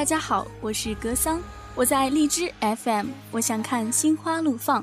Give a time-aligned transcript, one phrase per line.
[0.00, 1.38] 大家好，我是格桑，
[1.74, 4.82] 我在荔枝 FM，我想看心花怒放。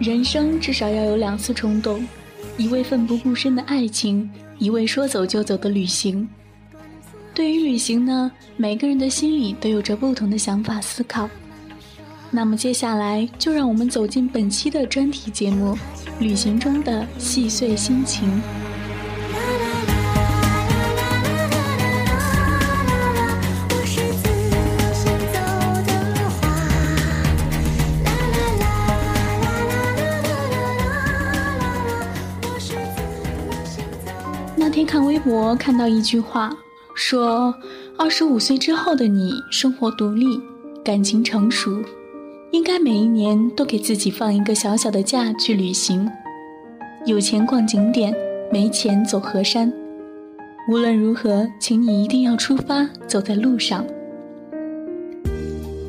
[0.00, 2.04] 人生至少要有两次冲动，
[2.56, 6.28] 一位奋不顾身的爱情，一位说走就走的旅行。
[7.32, 11.30] 对于旅行呢，每个人的心里都有着不同的想法思考。
[12.36, 15.72] 那么接下来就让我们走进本期的专题节目
[16.18, 18.28] 《旅行中的细碎心情》。
[34.56, 36.52] 那天看微博看到一句话，
[36.96, 37.54] 说
[37.96, 40.40] 二十五岁之后的你，生活独立，
[40.84, 41.80] 感情成熟。
[42.54, 46.08] 应该每一年都给自己放一个小小的假去旅行，
[47.04, 48.14] 有钱逛景点，
[48.52, 49.72] 没钱走河山。
[50.68, 53.84] 无论如何，请你一定要出发，走在路上。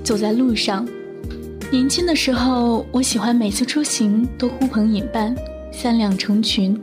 [0.04, 0.84] 走在路上，
[1.70, 5.36] 年轻的时候，我喜欢每次出行都呼朋引伴，
[5.72, 6.76] 三两成群，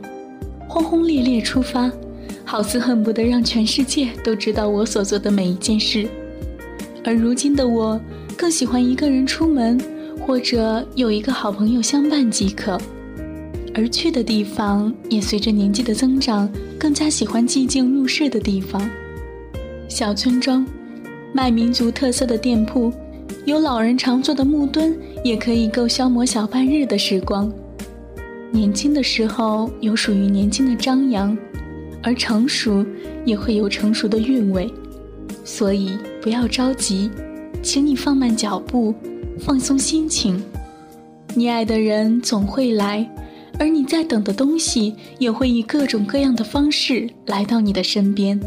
[0.65, 1.91] 轰轰烈烈出发，
[2.45, 6.07] 好似恨不得让全世界都知道我所做的每一件事。
[7.03, 7.99] 而如今的我。
[8.43, 9.79] 更喜欢一个人出门，
[10.19, 12.77] 或者有一个好朋友相伴即可。
[13.73, 18.85] 而去的地方也随着年纪的增长，更加喜欢寂静入室的地方。
[19.87, 20.67] 小村庄，
[21.31, 22.91] 卖民族特色的店铺，
[23.45, 27.49] 有老人常坐的木墩，也可以够消磨小半日的时光。
[28.51, 31.35] 年轻的时候有属于年轻的张扬，
[32.01, 32.85] 而成熟
[33.23, 34.69] 也会有成熟的韵味。
[35.45, 37.09] 所以不要着急。
[37.63, 38.93] 请你放慢脚步，
[39.39, 40.43] 放松心情。
[41.33, 43.09] 你爱的人总会来，
[43.57, 48.37] 而你在等的东西也会以各种各样的方式来到你的身边。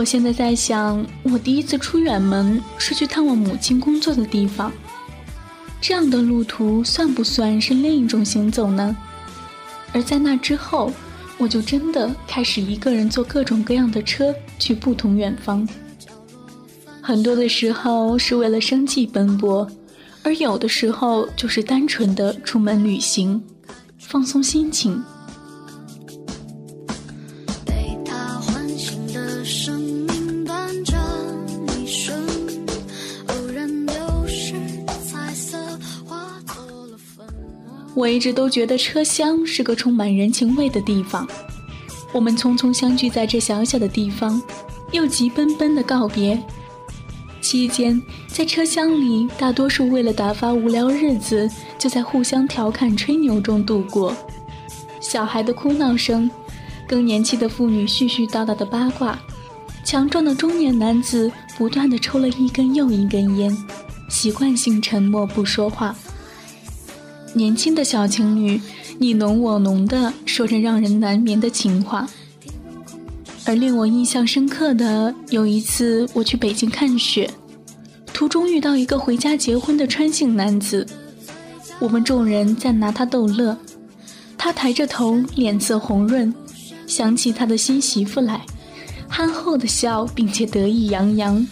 [0.00, 4.72] 我现在在想，我第一次出远门是去探望母亲工作的地方，
[5.78, 8.96] 这样的路途算不算是另一种行走呢？
[9.92, 10.90] 而在那之后，
[11.36, 15.68] 我就真的开始一个人坐各种各样的车去不同远方。
[17.02, 19.70] 很多的时候是为了生计奔波，
[20.22, 23.38] 而有的时候就是单纯的出门旅行，
[23.98, 25.04] 放松心情。
[38.00, 41.28] 我一直都觉得车厢是个充满人情味的地方。
[42.12, 44.40] 我们匆匆相聚在这小小的地方，
[44.90, 46.42] 又急奔奔的告别。
[47.42, 51.46] 期间，在车厢里，大多数为了打发无聊日子，
[51.78, 54.16] 就在互相调侃、吹牛中度过。
[54.98, 56.30] 小孩的哭闹声，
[56.88, 59.18] 更年期的妇女絮絮叨叨的八卦，
[59.84, 63.54] 强壮的中年男子不断的抽了一根又一根烟，
[64.08, 65.94] 习惯性沉默不说话。
[67.32, 68.60] 年轻的小情侣，
[68.98, 72.08] 你侬我侬的说着让人难眠的情话。
[73.46, 77.30] 而令我印象深刻的，有一次我去北京看雪，
[78.12, 80.86] 途中遇到一个回家结婚的川姓男子，
[81.78, 83.56] 我们众人在拿他逗乐，
[84.36, 86.32] 他抬着头，脸色红润，
[86.86, 88.44] 想起他的新媳妇来，
[89.08, 91.46] 憨厚的笑，并且得意洋洋。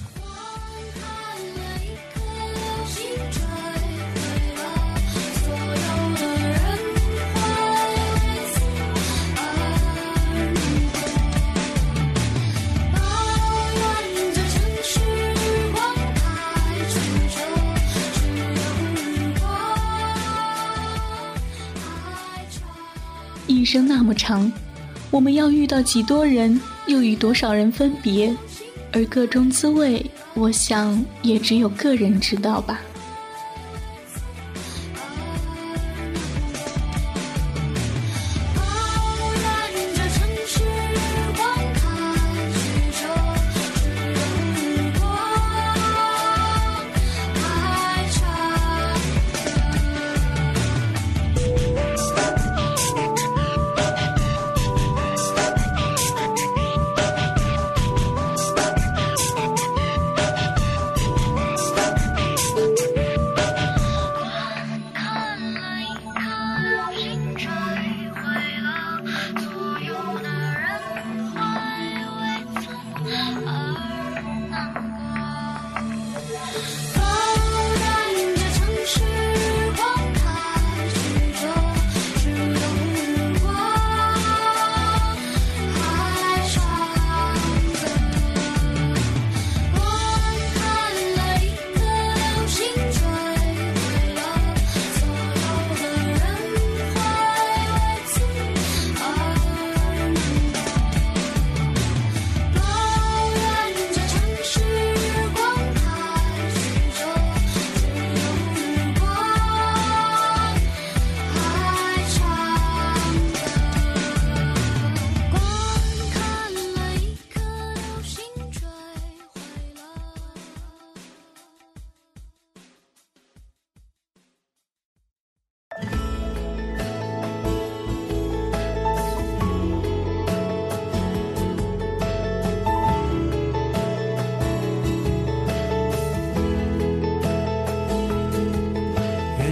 [23.79, 24.53] 生那么长，
[25.09, 28.37] 我们要遇到几多人，又与多少人分别，
[28.93, 30.05] 而各中滋味，
[30.35, 32.81] 我想也只有个人知道吧。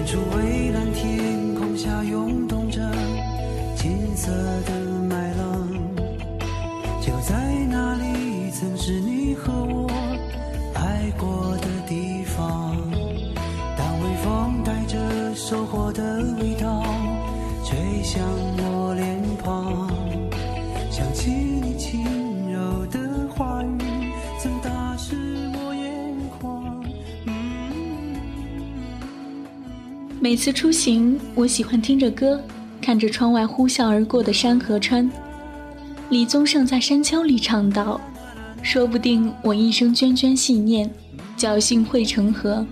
[0.06, 0.55] 只为
[30.36, 32.38] 每次出行，我喜欢听着歌，
[32.78, 35.10] 看着窗外呼啸而过的山河川。
[36.10, 37.98] 李宗盛在《山丘》里唱道
[38.60, 40.90] ：“说不定我一生涓涓细念，
[41.38, 42.66] 侥幸汇成河。”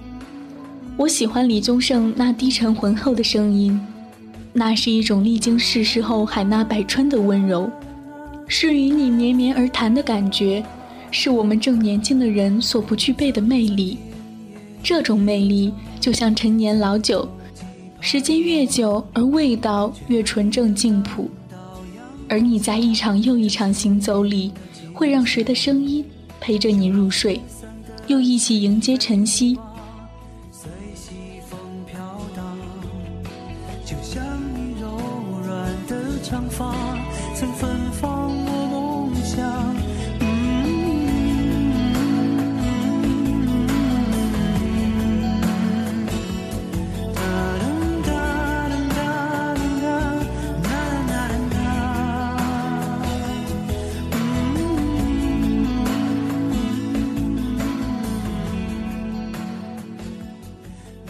[0.98, 3.80] 我喜欢李宗盛那低沉浑厚的声音，
[4.52, 7.70] 那是一种历经世事后海纳百川的温柔，
[8.46, 10.62] 是与你绵绵而谈的感觉，
[11.10, 13.96] 是我们正年轻的人所不具备的魅力。
[14.82, 17.26] 这种魅力就像陈年老酒。
[18.06, 21.26] 时间越久，而味道越纯正净朴，
[22.28, 24.52] 而你在一场又一场行走里，
[24.92, 26.04] 会让谁的声音
[26.38, 27.40] 陪着你入睡，
[28.06, 29.58] 又一起迎接晨曦。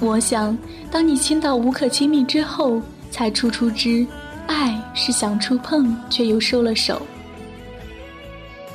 [0.00, 0.56] 我想，
[0.90, 4.06] 当你亲到无可亲密之后，才处处知，
[4.46, 7.00] 爱是想触碰却又收了手。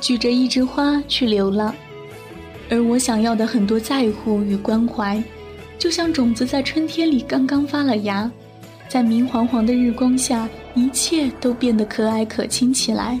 [0.00, 1.74] 举着一枝花去流浪，
[2.70, 5.22] 而我想要的很多在乎与关怀，
[5.78, 8.28] 就像种子在春天里刚刚发了芽，
[8.88, 13.20] 在明晃晃的日光下，一切都变得可爱可亲起来。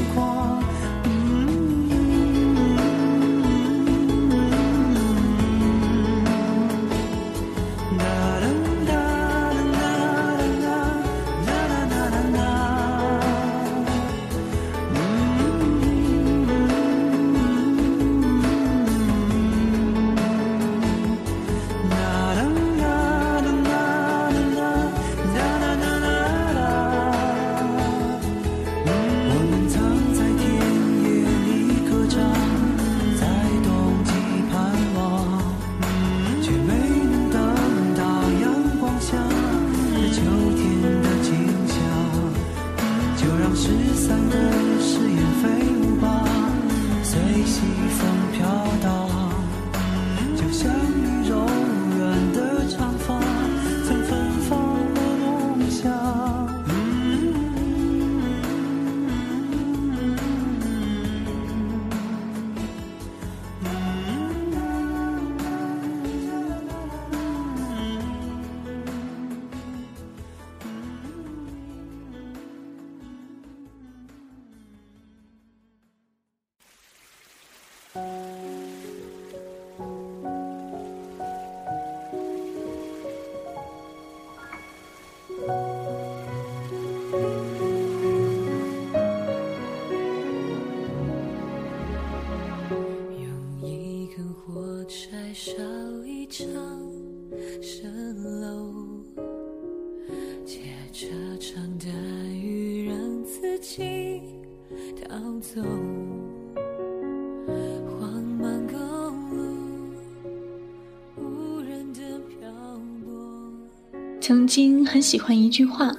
[114.51, 115.95] 经很喜欢一句话：“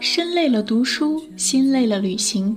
[0.00, 2.56] 身累了读书，心累了旅行。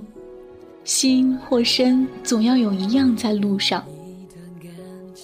[0.82, 3.84] 心或身，总要有一样在路上。”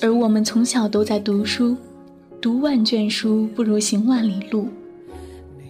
[0.02, 1.74] 而我们从小都在读书，
[2.42, 4.68] 读万卷书不如行万里路。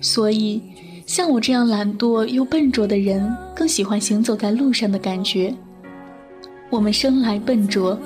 [0.00, 0.60] 所以，
[1.06, 5.54] 像我这样懒惰又笨拙的人，更喜欢行走在路上的感觉。
[6.68, 7.98] 我们生来笨拙，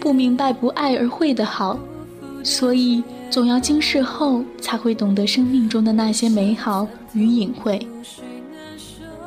[0.00, 1.78] 不明白不爱而会的好，
[2.42, 3.02] 所以。
[3.30, 7.80] 总要经世后，才会懂得生命中的那些美好与隐晦。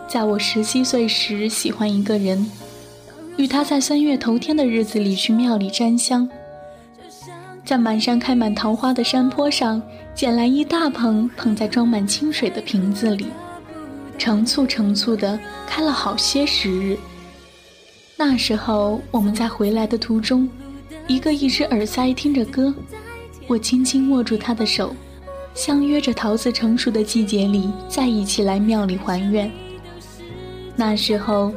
[0.08, 2.46] 在我十七岁时，喜欢一个人，
[3.36, 6.30] 与他在三月头天的日子里去庙里占香，
[7.66, 9.82] 在满山开满桃花的山坡上，
[10.14, 13.26] 捡来一大捧，捧在装满清水的瓶子里，
[14.20, 16.96] 成簇成簇的开了好些时日。
[18.16, 20.48] 那时候，我们在回来的途中，
[21.08, 22.72] 一个一只耳塞听着歌。
[23.48, 24.96] 我轻轻握住他的手，
[25.56, 29.52] 相约着桃子成熟的季节里再一起来庙里还愿。
[30.76, 31.52] 那时候，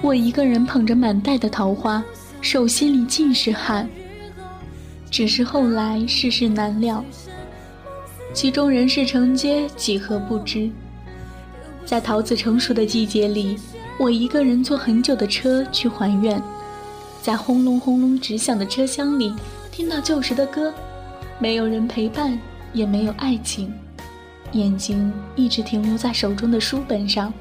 [0.00, 2.02] 我一个人捧着满袋的桃花，
[2.40, 3.88] 手心里尽是汗。
[5.10, 7.04] 只是后来世事难料，
[8.32, 10.70] 其中人事承接几何不知。
[11.84, 13.58] 在桃子成熟的季节里，
[13.98, 16.40] 我一个人坐很久的车去还愿，
[17.20, 19.34] 在轰隆轰隆直响的车厢里，
[19.72, 20.72] 听到旧时的歌。
[21.40, 22.38] 没有人陪伴，
[22.72, 23.72] 也没有爱情，
[24.52, 27.32] 眼睛一直停留在手中的书本上，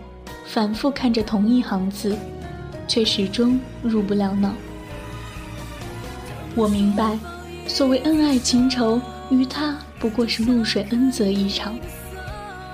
[0.48, 2.18] 反复看着同一行字，
[2.88, 4.54] 却始终入不了脑。
[6.56, 7.20] 我明白，
[7.70, 9.00] 所谓恩爱情仇，
[9.30, 11.78] 于他不过是露水恩泽一场，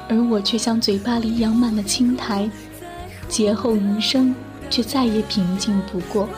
[0.08, 2.50] 而我却像嘴巴里养满了青苔，
[3.28, 4.34] 劫后余生
[4.70, 6.30] 却再也平静不过。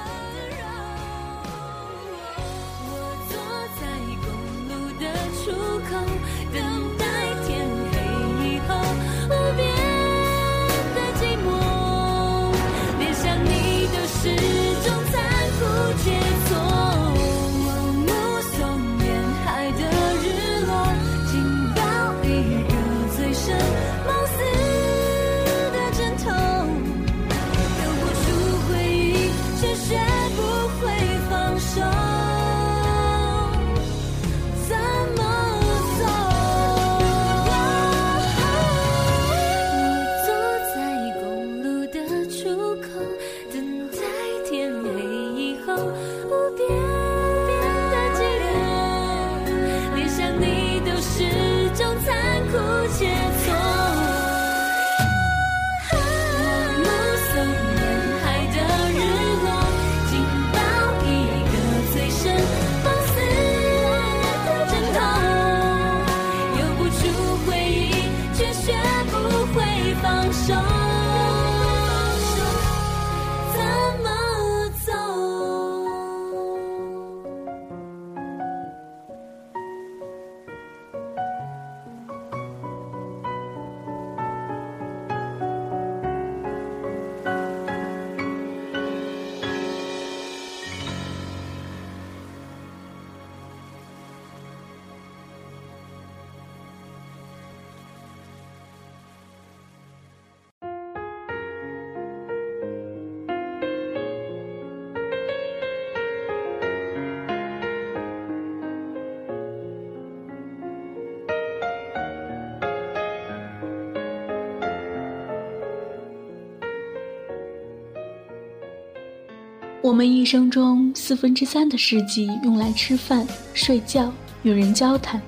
[119.88, 124.12] 我们一生中四分之三的世纪用来吃饭、睡觉、
[124.43, 125.21] 与人交谈，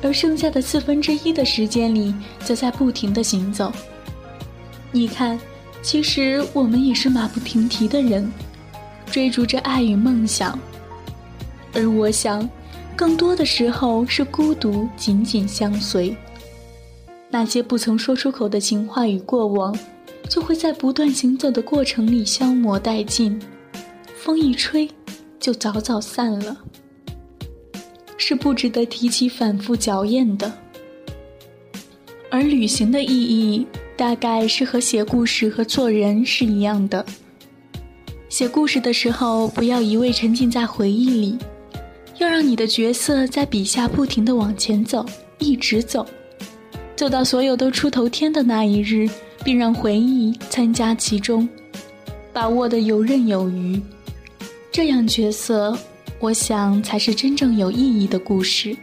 [0.00, 3.72] 而剩下的四分之一的时间里，则在不停的行走。
[4.92, 5.36] 你看，
[5.82, 8.32] 其实我们也是马不停蹄的人，
[9.10, 10.56] 追逐着爱与梦想。
[11.74, 12.48] 而我想，
[12.94, 16.16] 更多的时候是孤独紧紧相随。
[17.28, 19.76] 那些不曾说出口的情话与过往，
[20.30, 23.36] 就会在不断行走的过程里消磨殆尽。
[24.26, 24.90] 风一吹，
[25.38, 26.56] 就早早散了，
[28.18, 30.52] 是不值得提起反复嚼咽的。
[32.28, 33.64] 而旅行的意义，
[33.96, 37.06] 大概是和写故事和做人是一样的。
[38.28, 41.38] 写故事的时候，不要一味沉浸在回忆里，
[42.18, 45.06] 要让你的角色在笔下不停的往前走，
[45.38, 46.04] 一直走，
[46.96, 49.08] 走到所有都出头天的那一日，
[49.44, 51.48] 并让回忆参加其中，
[52.32, 53.80] 把握的游刃有余。
[54.76, 55.74] 这样角色，
[56.20, 58.76] 我想才是真正有意义的故事。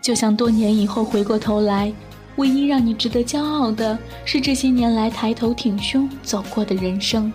[0.00, 1.92] 就像多年以后回过头来，
[2.36, 7.30] 唯一让你值得骄傲的是这些年来抬头挺胸走过的人生。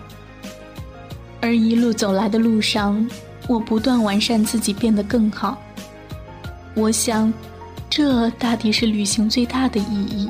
[1.40, 3.08] 而一路走来的路上，
[3.46, 5.56] 我不断完善自己，变得更好。
[6.74, 7.32] 我想，
[7.88, 10.28] 这大抵是旅行最大的意义。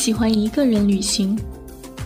[0.00, 1.38] 喜欢一个人旅行，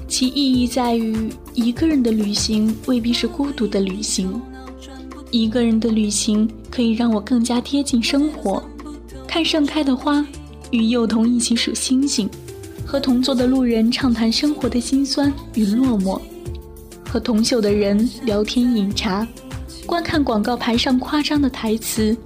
[0.08, 4.42] 其意义在于一个人的旅行未必是孤独的旅行。
[5.30, 8.60] 一个人的旅行可以让我更加贴近生活，
[9.28, 10.26] 看盛开的花，
[10.72, 12.28] 与幼童一起数星星，
[12.84, 16.20] 和同座的路人畅谈生活的辛酸与落寞，
[17.08, 19.24] 和同宿的人聊天饮茶，
[19.86, 22.16] 观看广告牌上夸张的台词，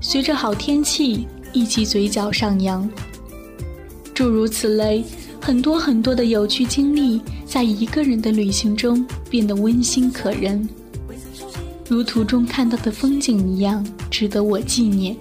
[0.00, 2.88] 随着好天气一起嘴角上扬。
[4.18, 5.04] 诸如此类，
[5.40, 10.68] 很多很多的有趣经历，在一个人的旅行中变得温馨可人。
[11.88, 15.16] 如途中看到的风景一样，值得我纪念。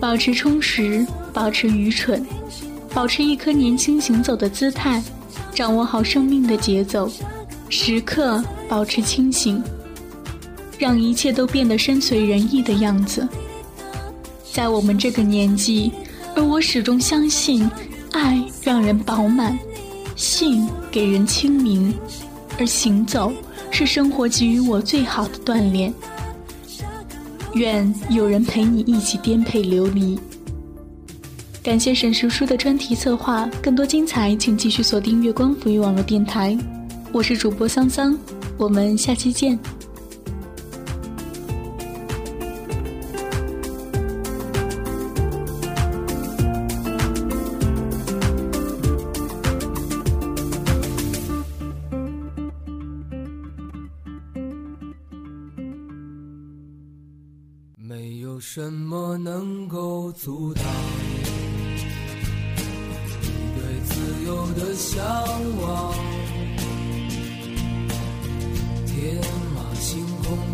[0.00, 2.24] 保持充实，保持愚蠢，
[2.94, 5.02] 保持一颗年轻行走的姿态，
[5.58, 7.10] 掌握好生命的节奏，
[7.68, 9.60] 时刻保持清醒，
[10.78, 13.28] 让一切都变得深邃人意的样子。
[14.52, 15.90] 在我们这个年纪，
[16.36, 17.68] 而我始终相信，
[18.12, 19.58] 爱让人饱满，
[20.14, 21.92] 性给人清明，
[22.56, 23.32] 而行走
[23.72, 25.92] 是生活给予我最好的锻炼。
[27.54, 30.16] 愿有人陪你一起颠沛流离。
[31.68, 36.56] 感谢沈叔叔的专题策划，更多精彩请继续锁定月光浮语网络电台。
[37.12, 38.18] 我是主播桑桑，
[38.56, 39.58] 我们下期见。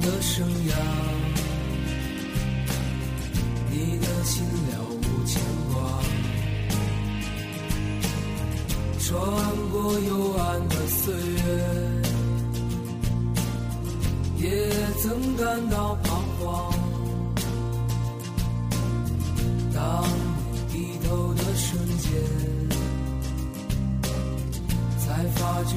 [0.05, 0.75] 的生涯，
[3.71, 5.41] 你的心了无牵
[5.73, 5.75] 挂。
[9.01, 9.11] 穿
[9.73, 11.47] 过幽暗的岁月，
[14.37, 14.71] 也
[15.03, 16.45] 曾感到彷徨。
[19.73, 20.05] 当
[20.53, 22.11] 你低头的瞬间，
[24.99, 25.77] 才发觉